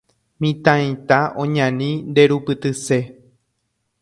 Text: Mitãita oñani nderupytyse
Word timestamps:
Mitãita 0.41 1.19
oñani 1.41 1.89
nderupytyse 2.09 2.99